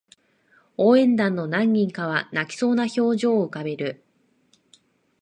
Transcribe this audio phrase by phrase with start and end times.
[0.77, 4.03] 応援団の何人かは泣きそうな表情を浮かべる